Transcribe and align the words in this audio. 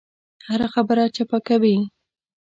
هره 0.47 0.67
خبره 0.73 1.03
چپه 1.15 1.39
کوي. 1.47 1.77